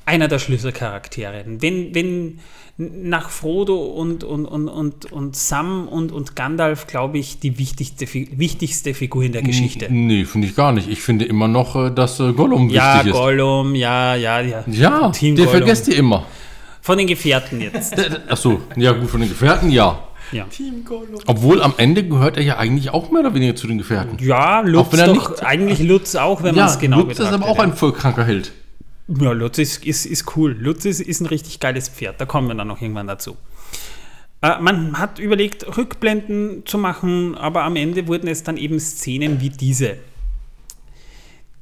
[0.06, 1.44] einer der Schlüsselcharaktere.
[1.46, 2.40] Wenn, wenn
[2.78, 8.08] nach Frodo und, und, und, und, und Sam und, und Gandalf, glaube ich, die wichtigste,
[8.12, 9.88] wichtigste Figur in der Geschichte.
[9.92, 10.90] Nee, finde ich gar nicht.
[10.90, 13.16] Ich finde immer noch, äh, dass äh, Gollum ja, wichtig ist.
[13.16, 14.64] Ja, Gollum, ja, ja, ja.
[14.66, 15.60] Ja, Team der Gollum.
[15.60, 16.26] vergesst ihr immer.
[16.82, 17.96] Von den Gefährten jetzt.
[18.28, 20.00] Ach so, ja gut, von den Gefährten, ja.
[20.32, 20.48] Ja.
[21.28, 24.18] Obwohl am Ende gehört er ja eigentlich auch mehr oder weniger zu den Gefährten.
[24.20, 27.34] Ja, Lutz doch, nicht, eigentlich Lutz auch, wenn ja, man es genau Lutz betrachtet.
[27.34, 28.52] Lutz ist aber auch ein vollkranker Held.
[29.08, 30.56] Ja, Lutz ist, ist, ist cool.
[30.58, 32.22] Lutz ist, ist ein richtig geiles Pferd.
[32.22, 33.38] Da kommen wir dann noch irgendwann dazu.
[34.42, 39.42] Äh, man hat überlegt, Rückblenden zu machen, aber am Ende wurden es dann eben Szenen
[39.42, 39.98] wie diese,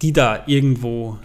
[0.01, 1.17] die da irgendwo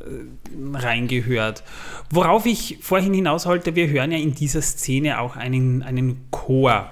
[0.00, 1.62] äh, reingehört.
[2.10, 6.90] Worauf ich vorhin hinaus wollte, wir hören ja in dieser Szene auch einen, einen Chor.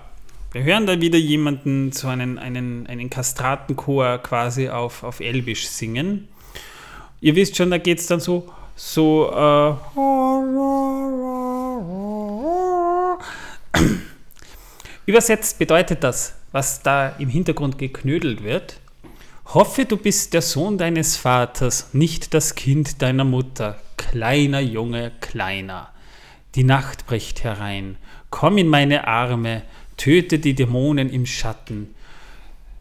[0.53, 6.29] Wir hören da wieder jemanden, so einen, einen, einen Kastratenchor quasi auf, auf Elbisch singen.
[7.21, 9.75] Ihr wisst schon, da geht es dann so so äh,
[15.05, 18.81] übersetzt bedeutet das, was da im Hintergrund geknödelt wird.
[19.45, 23.79] Hoffe, du bist der Sohn deines Vaters, nicht das Kind deiner Mutter.
[23.99, 25.91] Kleiner Junge, kleiner.
[26.55, 27.99] Die Nacht bricht herein.
[28.31, 29.63] Komm in meine Arme,
[29.99, 31.95] töte die Dämonen im Schatten.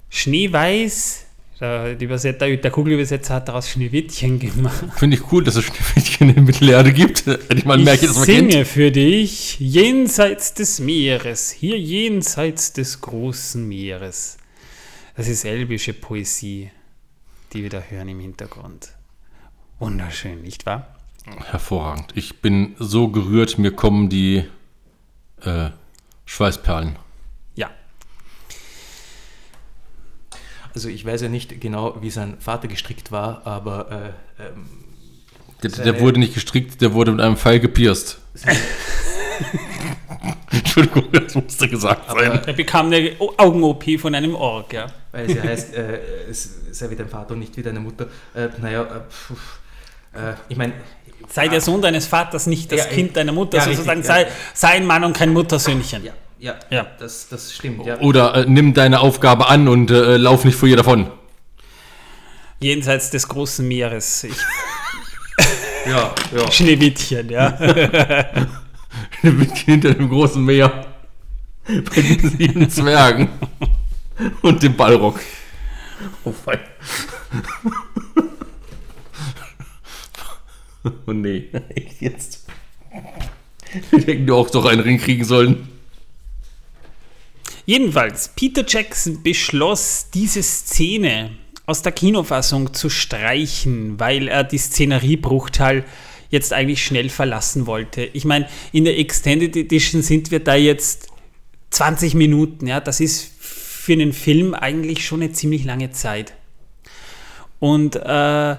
[0.10, 1.26] Schneeweiß
[1.60, 4.86] der, Übersetzer, der Kugelübersetzer hat daraus Schneewittchen gemacht.
[4.96, 7.26] Finde ich cool, dass es Schneewittchen in Mittelerde gibt.
[7.54, 8.68] Ich mal das man singe kennt.
[8.68, 14.38] für dich jenseits des Meeres, hier jenseits des großen Meeres.
[15.18, 16.72] Das ist elbische Poesie,
[17.52, 18.94] die wir da hören im Hintergrund.
[19.80, 20.96] Wunderschön, nicht wahr?
[21.50, 22.12] Hervorragend.
[22.16, 24.46] Ich bin so gerührt, mir kommen die
[25.42, 25.70] äh,
[26.26, 26.96] Schweißperlen.
[30.74, 34.68] Also ich weiß ja nicht genau, wie sein Vater gestrickt war, aber äh, ähm,
[35.64, 38.20] der, der, wurde nicht gestrickt, der wurde mit einem Pfeil gepierst.
[40.52, 42.42] Entschuldigung, das musste gesagt sein.
[42.46, 44.88] Er bekam eine Augen-OP von einem Org, ja.
[45.12, 46.00] Weil sie heißt, äh,
[46.32, 48.08] sei wie dein Vater und nicht wie deine Mutter.
[48.34, 50.74] Äh, naja, äh, äh ich meine.
[51.28, 54.00] Sei der Sohn deines Vaters, nicht das ja, Kind deiner Mutter, ja, sozusagen.
[54.00, 54.28] Richtig, sei, ja.
[54.54, 56.06] sei ein Mann und kein Muttersöhnchen.
[56.06, 56.14] Ja.
[56.40, 56.88] Ja, ja.
[57.00, 57.86] Das, das stimmt.
[57.86, 58.00] Ja.
[58.00, 61.12] Oder äh, nimm deine Aufgabe an und äh, lauf nicht vor ihr davon.
[62.62, 64.24] Jenseits des großen Meeres.
[64.24, 64.36] Ich
[65.86, 66.52] ja, ja.
[66.52, 67.58] Schneewittchen, ja.
[69.20, 70.88] Schneewittchen hinter dem großen Meer.
[71.66, 73.30] Bei den sieben Zwergen.
[74.42, 75.20] Und dem Ballrock.
[76.24, 76.60] Oh, fein.
[81.06, 82.48] Oh nee, echt jetzt.
[83.92, 85.79] Wir hätten du auch doch einen Ring kriegen sollen.
[87.70, 95.18] Jedenfalls, Peter Jackson beschloss, diese Szene aus der Kinofassung zu streichen, weil er die Szenerie
[95.18, 95.86] Bruchtal
[96.32, 98.10] jetzt eigentlich schnell verlassen wollte.
[98.14, 101.10] Ich meine, in der Extended Edition sind wir da jetzt
[101.70, 106.34] 20 Minuten, ja, das ist für einen Film eigentlich schon eine ziemlich lange Zeit.
[107.60, 108.56] Und äh,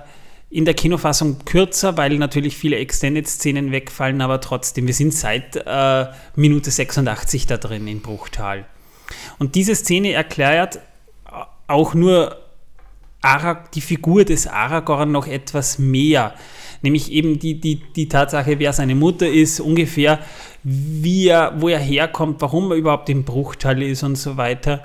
[0.50, 6.06] in der Kinofassung kürzer, weil natürlich viele Extended-Szenen wegfallen, aber trotzdem, wir sind seit äh,
[6.36, 8.66] Minute 86 da drin in Bruchtal.
[9.38, 10.80] Und diese Szene erklärt
[11.66, 12.36] auch nur
[13.22, 16.34] Arag, die Figur des Aragorn noch etwas mehr.
[16.82, 20.20] Nämlich eben die, die, die Tatsache, wer seine Mutter ist, ungefähr,
[20.62, 24.84] wie er, wo er herkommt, warum er überhaupt im Bruchtal ist und so weiter.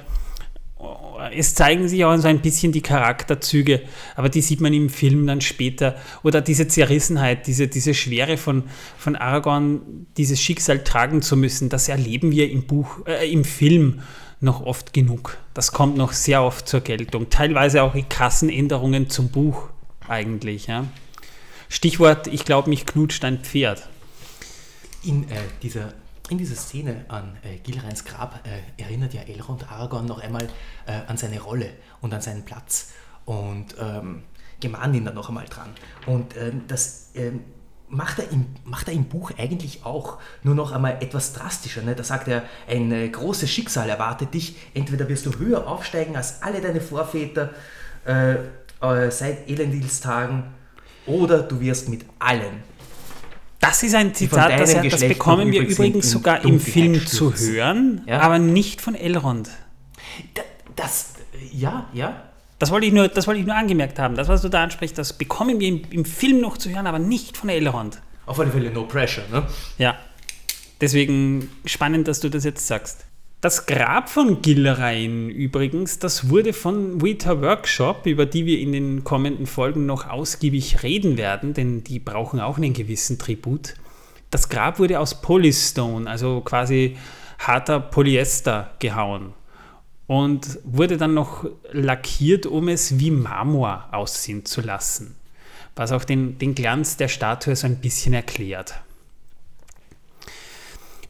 [1.33, 3.81] Es zeigen sich auch so ein bisschen die Charakterzüge,
[4.15, 5.95] aber die sieht man im Film dann später.
[6.23, 8.63] Oder diese Zerrissenheit, diese, diese Schwere von,
[8.97, 14.01] von Aragorn, dieses Schicksal tragen zu müssen, das erleben wir im Buch, äh, im Film
[14.45, 15.37] noch oft genug.
[15.53, 17.29] Das kommt noch sehr oft zur Geltung.
[17.29, 19.69] Teilweise auch in Kassenänderungen zum Buch
[20.07, 20.67] eigentlich.
[20.67, 20.85] Ja.
[21.67, 23.89] Stichwort, ich glaube, mich knutscht ein Pferd.
[25.03, 25.93] In, äh, dieser,
[26.29, 30.47] in dieser Szene an äh, Gilreins Grab äh, erinnert ja Elrond Aragorn noch einmal
[30.85, 31.69] äh, an seine Rolle
[32.01, 32.93] und an seinen Platz
[33.25, 34.23] und ähm,
[34.59, 35.71] gemahnt ihn dann noch einmal dran.
[36.05, 37.41] Und ähm, das ähm,
[37.89, 41.81] macht er, im, macht er im Buch eigentlich auch, nur noch einmal etwas drastischer.
[41.81, 41.95] Ne?
[41.95, 46.41] Da sagt er, ein äh, großes Schicksal erwartet dich, entweder wirst du höher aufsteigen als
[46.41, 47.51] alle deine Vorväter
[48.05, 48.35] äh,
[48.81, 50.43] äh, seit Elendils Tagen,
[51.05, 52.63] oder du wirst mit allen.
[53.59, 58.19] Das ist ein Zitat, das, das, bekommen wir übrigens sogar im Film zu hören, ja?
[58.19, 59.49] aber nicht von Elrond.
[60.33, 60.45] Das,
[60.75, 61.13] das
[61.51, 62.23] ja, ja,
[62.59, 64.15] das wollte, ich nur, das wollte ich nur angemerkt haben.
[64.15, 66.99] Das, was du da ansprichst, das bekommen wir im, im Film noch zu hören, aber
[66.99, 68.01] nicht von Elrond.
[68.25, 69.45] Auf alle Fälle no pressure, ne?
[69.77, 69.95] Ja.
[70.81, 73.05] Deswegen spannend, dass du das jetzt sagst.
[73.41, 79.03] Das Grab von Gilrain übrigens, das wurde von Weta Workshop, über die wir in den
[79.03, 83.75] kommenden Folgen noch ausgiebig reden werden, denn die brauchen auch einen gewissen Tribut.
[84.31, 86.97] Das Grab wurde aus Polystone, also quasi
[87.37, 89.33] harter Polyester gehauen
[90.07, 95.15] und wurde dann noch lackiert, um es wie Marmor aussehen zu lassen,
[95.75, 98.75] was auch den, den Glanz der Statue so ein bisschen erklärt.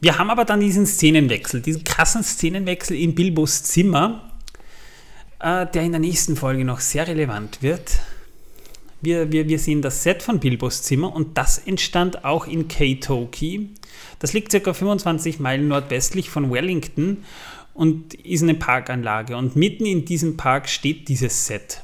[0.00, 4.30] Wir haben aber dann diesen Szenenwechsel, diesen krassen Szenenwechsel in Bilbos Zimmer,
[5.40, 7.98] äh, der in der nächsten Folge noch sehr relevant wird.
[9.00, 13.70] Wir, wir, wir sehen das Set von Bilbos Zimmer und das entstand auch in Kaitoki.
[14.18, 14.72] Das liegt ca.
[14.72, 17.24] 25 Meilen nordwestlich von Wellington
[17.76, 19.36] und ist eine Parkanlage.
[19.36, 21.82] Und mitten in diesem Park steht dieses Set.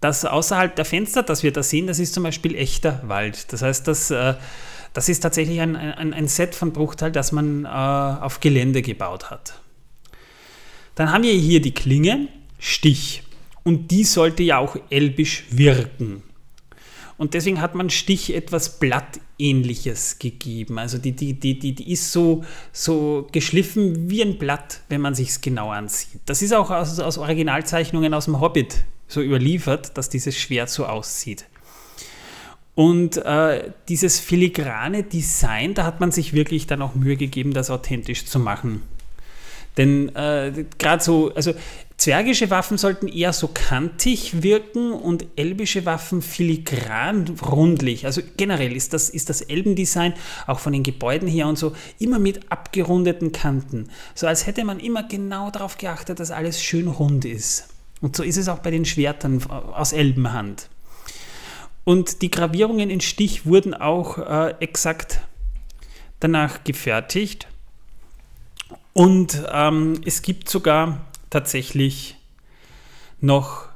[0.00, 3.52] Das außerhalb der Fenster, das wir da sehen, das ist zum Beispiel echter Wald.
[3.52, 4.34] Das heißt, das, äh,
[4.94, 9.30] das ist tatsächlich ein, ein, ein Set von Bruchteil, das man äh, auf Gelände gebaut
[9.30, 9.60] hat.
[10.94, 13.22] Dann haben wir hier die Klinge, Stich.
[13.64, 16.22] Und die sollte ja auch elbisch wirken.
[17.22, 20.76] Und deswegen hat man Stich etwas Blattähnliches gegeben.
[20.76, 25.14] Also die, die, die, die, die ist so, so geschliffen wie ein Blatt, wenn man
[25.14, 26.20] sich es genau ansieht.
[26.26, 30.84] Das ist auch aus, aus Originalzeichnungen aus dem Hobbit so überliefert, dass dieses Schwert so
[30.84, 31.44] aussieht.
[32.74, 37.70] Und äh, dieses filigrane Design, da hat man sich wirklich dann auch Mühe gegeben, das
[37.70, 38.82] authentisch zu machen.
[39.76, 41.54] Denn äh, gerade so, also
[42.02, 48.06] zwergische Waffen sollten eher so kantig wirken und elbische Waffen filigran rundlich.
[48.06, 50.14] Also generell ist das, ist das Elbendesign
[50.48, 53.88] auch von den Gebäuden her und so immer mit abgerundeten Kanten.
[54.16, 57.68] So als hätte man immer genau darauf geachtet, dass alles schön rund ist.
[58.00, 60.68] Und so ist es auch bei den Schwertern aus Elbenhand.
[61.84, 65.20] Und die Gravierungen in Stich wurden auch äh, exakt
[66.18, 67.46] danach gefertigt.
[68.92, 72.16] Und ähm, es gibt sogar tatsächlich
[73.20, 73.68] noch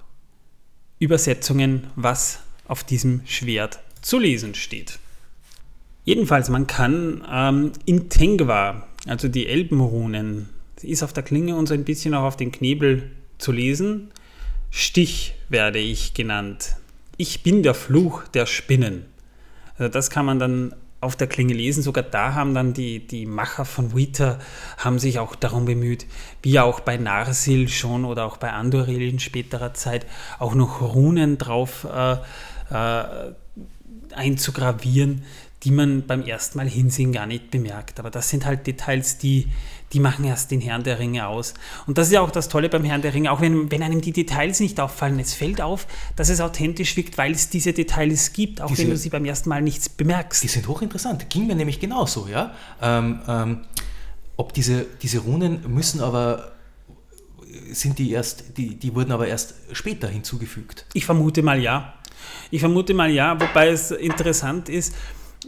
[0.99, 4.99] Übersetzungen, was auf diesem Schwert zu lesen steht.
[6.05, 10.49] Jedenfalls, man kann ähm, in Tengwa, also die Elbenrunen,
[10.83, 14.11] ist auf der Klinge und so ein bisschen auch auf den Knebel zu lesen.
[14.71, 16.77] Stich werde ich genannt.
[17.17, 19.07] Ich bin der Fluch der Spinnen.
[19.79, 20.75] Also das kann man dann
[21.07, 21.83] auf der Klinge lesen.
[21.83, 24.39] Sogar da haben dann die, die Macher von Wither
[24.77, 26.07] haben sich auch darum bemüht,
[26.43, 30.07] wie auch bei Narsil schon oder auch bei Andoril in späterer Zeit,
[30.39, 32.17] auch noch Runen drauf äh,
[32.75, 33.05] äh,
[34.15, 35.23] einzugravieren,
[35.63, 37.99] die man beim ersten Mal hinsehen gar nicht bemerkt.
[37.99, 39.49] Aber das sind halt Details, die,
[39.93, 41.55] die machen erst den Herrn der Ringe aus.
[41.87, 44.01] Und das ist ja auch das Tolle beim Herrn der Ringe, auch wenn, wenn einem
[44.01, 45.19] die Details nicht auffallen.
[45.19, 48.91] Es fällt auf, dass es authentisch wirkt, weil es diese Details gibt, auch diese, wenn
[48.91, 50.43] du sie beim ersten Mal nichts bemerkst.
[50.43, 51.31] Die sind hochinteressant.
[51.31, 52.55] Ging mir nämlich genauso, ja.
[52.83, 53.61] Ähm, ähm,
[54.37, 56.53] ob diese, diese Runen müssen aber
[57.73, 60.87] sind die erst, die, die wurden aber erst später hinzugefügt.
[60.93, 61.95] Ich vermute mal ja.
[62.51, 64.95] Ich vermute mal ja, wobei es interessant ist,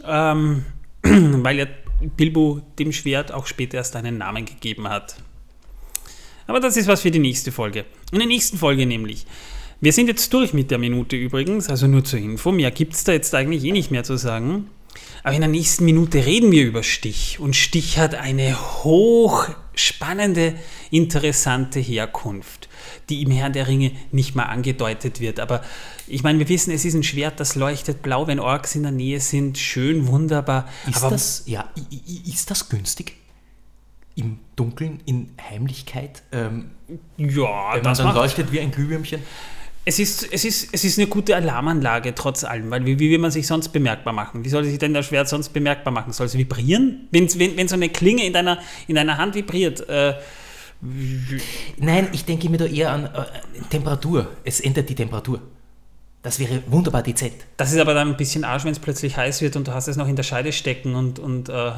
[0.03, 0.65] ähm,
[1.03, 1.65] weil ja
[2.01, 5.15] Bilbo dem Schwert auch später erst einen Namen gegeben hat.
[6.47, 7.85] Aber das ist was für die nächste Folge.
[8.11, 9.25] In der nächsten Folge nämlich.
[9.81, 12.51] Wir sind jetzt durch mit der Minute übrigens, also nur zur Info.
[12.51, 14.69] Mehr gibt es da jetzt eigentlich eh nicht mehr zu sagen.
[15.23, 17.39] Aber in der nächsten Minute reden wir über Stich.
[17.39, 20.55] Und Stich hat eine hochspannende,
[20.91, 22.68] interessante Herkunft,
[23.09, 25.39] die im Herrn der Ringe nicht mal angedeutet wird.
[25.39, 25.61] Aber
[26.07, 28.91] ich meine, wir wissen, es ist ein Schwert, das leuchtet blau, wenn Orks in der
[28.91, 29.57] Nähe sind.
[29.57, 30.67] Schön, wunderbar.
[30.87, 31.69] Ist Aber das, ja,
[32.25, 33.15] ist das günstig?
[34.15, 36.23] Im Dunkeln, in Heimlichkeit?
[36.31, 36.71] Ähm,
[37.17, 39.21] ja, wenn man dann leuchtet wie ein Glühwürmchen?
[39.85, 43.17] Es ist, es, ist, es ist eine gute Alarmanlage trotz allem, weil wie, wie will
[43.17, 44.43] man sich sonst bemerkbar machen?
[44.43, 46.11] Wie soll sich denn das Schwert sonst bemerkbar machen?
[46.11, 47.07] Soll es vibrieren?
[47.11, 50.13] Wenn's, wenn, wenn so eine Klinge in deiner, in deiner Hand vibriert, äh,
[50.81, 54.27] Nein, ich denke mir da eher an äh, Temperatur.
[54.43, 55.41] Es ändert die Temperatur.
[56.21, 57.35] Das wäre wunderbar dezent.
[57.57, 59.87] Das ist aber dann ein bisschen Arsch, wenn es plötzlich heiß wird und du hast
[59.87, 61.71] es noch in der Scheide stecken und, und äh,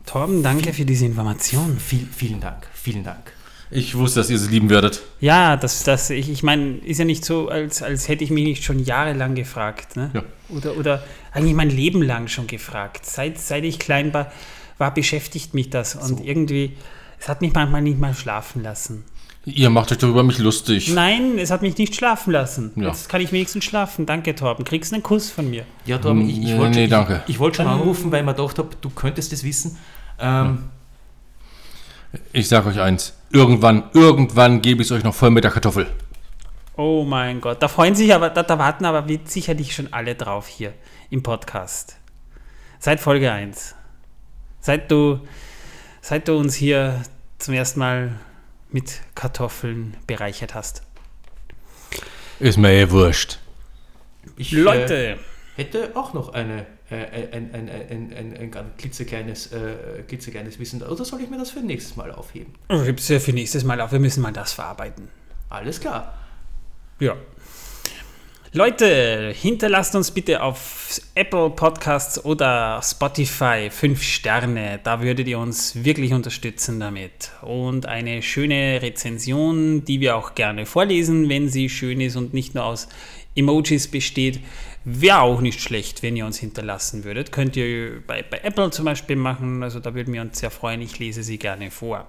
[0.07, 1.79] Torben, danke für diese Information.
[1.79, 3.33] Viel, vielen Dank, vielen Dank.
[3.75, 5.03] Ich wusste, dass ihr es lieben werdet.
[5.21, 8.45] Ja, das, das, ich, ich meine, ist ja nicht so, als, als hätte ich mich
[8.45, 9.97] nicht schon jahrelang gefragt.
[9.97, 10.11] Ne?
[10.13, 10.23] Ja.
[10.51, 13.07] Oder, oder eigentlich mein Leben lang schon gefragt.
[13.07, 14.31] Seit, seit ich klein war,
[14.77, 15.95] war beschäftigt mich das.
[15.95, 16.25] Und so.
[16.25, 16.77] irgendwie,
[17.19, 19.05] es hat mich manchmal nicht mal schlafen lassen.
[19.45, 20.93] Ihr macht euch doch über mich lustig.
[20.95, 22.71] Nein, es hat mich nicht schlafen lassen.
[22.77, 22.89] Ja.
[22.89, 24.07] Jetzt kann ich wenigstens schlafen.
[24.07, 24.65] Danke, Torben.
[24.65, 25.65] Kriegst du einen Kuss von mir?
[25.85, 27.23] Ja, Torben, ich, ich wollte nee, danke.
[27.27, 29.79] ich, ich wollt schon anrufen, weil ich mir gedacht habe, du könntest es wissen.
[30.21, 30.71] Ähm,
[32.33, 33.15] ich sage euch eins.
[33.31, 35.89] Irgendwann, irgendwann gebe ich es euch noch voll mit der Kartoffel.
[36.77, 37.61] Oh mein Gott.
[37.63, 40.73] Da freuen sich aber, da, da warten aber sicherlich schon alle drauf hier
[41.11, 41.97] im Podcast.
[42.79, 43.75] Seit Folge 1.
[44.61, 45.21] Seit du,
[46.01, 47.03] seit du uns hier
[47.39, 48.13] zum ersten Mal
[48.73, 50.83] mit Kartoffeln bereichert hast.
[52.39, 53.39] Ist mir eh wurscht.
[54.37, 55.11] Ich, Leute!
[55.13, 55.17] Äh,
[55.57, 56.97] hätte auch noch eine, äh,
[57.33, 60.83] ein, ein, ein, ein, ein, ein klitzekleines, äh, klitzekleines Wissen.
[60.83, 62.55] Oder soll ich mir das für nächstes Mal aufheben?
[62.69, 63.93] Ich es ja für nächstes Mal auf.
[63.93, 65.09] Wir müssen mal das verarbeiten.
[65.51, 66.19] Alles klar.
[66.99, 67.17] Ja.
[68.55, 74.79] Leute, hinterlasst uns bitte auf Apple Podcasts oder Spotify 5 Sterne.
[74.85, 77.31] Da würdet ihr uns wirklich unterstützen damit.
[77.41, 82.55] Und eine schöne Rezension, die wir auch gerne vorlesen, wenn sie schön ist und nicht
[82.55, 82.89] nur aus
[83.35, 84.41] Emojis besteht.
[84.85, 87.33] Wäre auch nicht schlecht, wenn ihr uns hinterlassen würdet.
[87.33, 89.63] Könnt ihr bei, bei Apple zum Beispiel machen.
[89.63, 90.83] Also da würden wir uns sehr freuen.
[90.83, 92.07] Ich lese sie gerne vor.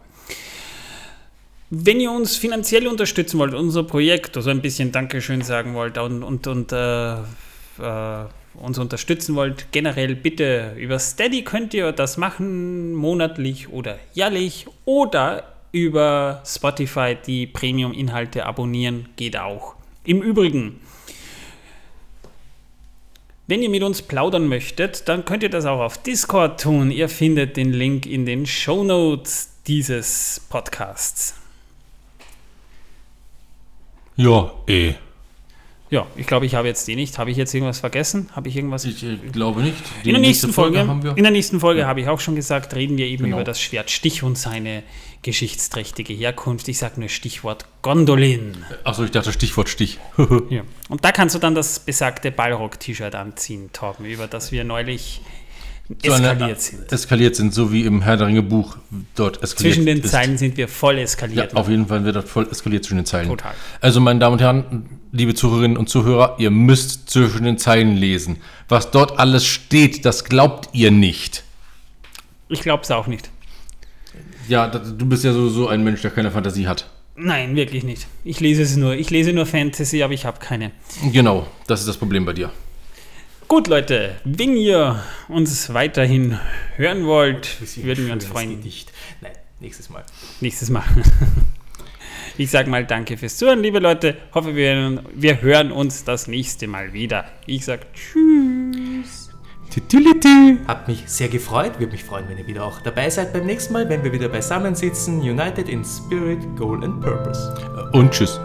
[1.70, 6.24] Wenn ihr uns finanziell unterstützen wollt, unser Projekt, also ein bisschen Dankeschön sagen wollt und,
[6.24, 12.94] und, und äh, äh, uns unterstützen wollt, generell bitte über Steady könnt ihr das machen,
[12.94, 19.76] monatlich oder jährlich oder über Spotify die Premium-Inhalte abonnieren, geht auch.
[20.06, 20.80] Im Übrigen,
[23.48, 26.92] wenn ihr mit uns plaudern möchtet, dann könnt ihr das auch auf Discord tun.
[26.92, 31.43] Ihr findet den Link in den Show Notes dieses Podcasts.
[34.16, 34.94] Ja, eh.
[35.94, 37.20] Ja, ich glaube, ich habe jetzt die nicht.
[37.20, 38.30] Habe ich jetzt irgendwas vergessen?
[38.36, 38.84] Habe ich irgendwas?
[38.84, 39.78] Ich äh, glaube nicht.
[40.04, 41.16] Die in der nächsten Folge, Folge haben wir.
[41.16, 41.88] In der nächsten Folge ja.
[41.88, 43.38] habe ich auch schon gesagt, reden wir eben genau.
[43.38, 44.82] über das Schwert Stich und seine
[45.22, 46.68] geschichtsträchtige Herkunft.
[46.68, 48.66] Ich sage nur Stichwort Gondolin.
[48.84, 50.00] Achso, ich dachte Stichwort Stich.
[50.50, 50.64] ja.
[50.90, 55.22] Und da kannst du dann das besagte Ballrock-T-Shirt anziehen, Torben, über das wir neulich
[56.02, 56.92] eskaliert sind.
[56.92, 58.78] Eskaliert sind, so wie im Herr der Ringe Buch
[59.16, 60.12] dort eskaliert Zwischen den ist.
[60.12, 61.54] Zeilen sind wir voll eskaliert.
[61.54, 63.30] Ja, auf jeden Fall wird dort voll eskaliert zwischen den Zeilen.
[63.30, 63.54] Total.
[63.82, 68.38] Also, meine Damen und Herren, liebe Zuhörerinnen und Zuhörer, ihr müsst zwischen den Zeilen lesen.
[68.70, 71.44] Was dort alles steht, das glaubt ihr nicht.
[72.50, 73.30] Ich glaube es auch nicht.
[74.48, 76.90] Ja, du bist ja sowieso ein Mensch, der keine Fantasie hat.
[77.16, 78.08] Nein, wirklich nicht.
[78.24, 78.96] Ich lese es nur.
[78.96, 80.72] Ich lese nur Fantasy, aber ich habe keine.
[81.12, 82.52] Genau, das ist das Problem bei dir.
[83.48, 86.40] Gut, Leute, wenn ihr uns weiterhin
[86.76, 88.58] hören wollt, würden wir uns freuen.
[88.58, 88.92] Gedicht.
[89.22, 90.04] Nein, nächstes Mal.
[90.42, 90.84] Nächstes Mal.
[92.36, 94.18] Ich sage mal danke fürs Zuhören, liebe Leute.
[94.34, 97.26] Hoffe, wir, wir hören uns das nächste Mal wieder.
[97.46, 99.30] Ich sage Tschüss.
[100.68, 101.80] Hat mich sehr gefreut.
[101.80, 104.30] Würde mich freuen, wenn ihr wieder auch dabei seid beim nächsten Mal, wenn wir wieder
[104.30, 105.22] beisammen sitzen.
[105.22, 107.90] United in Spirit, Goal and Purpose.
[107.94, 108.40] Und Tschüss.